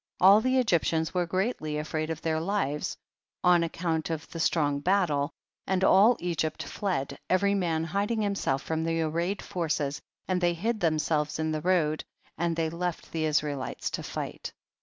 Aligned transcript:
All 0.19 0.41
the 0.41 0.57
Egyptians 0.57 1.13
were 1.13 1.27
greatly 1.27 1.77
afraid 1.77 2.09
of 2.09 2.23
their 2.23 2.39
lives 2.39 2.97
on 3.43 3.61
account 3.63 4.09
of 4.09 4.27
the 4.31 4.39
strong 4.39 4.79
battle, 4.79 5.29
and 5.67 5.83
all 5.83 6.17
Egypt 6.19 6.63
fled, 6.63 7.19
every 7.29 7.53
man 7.53 7.83
hiding 7.83 8.23
himself 8.23 8.63
from 8.63 8.83
the 8.83 8.99
arrayed 9.03 9.43
forces, 9.43 10.01
and 10.27 10.41
they 10.41 10.55
hid 10.55 10.79
them 10.79 10.97
selves 10.97 11.37
in 11.37 11.51
the 11.51 11.61
road, 11.61 12.03
and 12.35 12.55
they 12.55 12.67
left 12.71 13.11
the 13.11 13.25
Israelites 13.25 13.91
to 13.91 14.01
fight. 14.01 14.51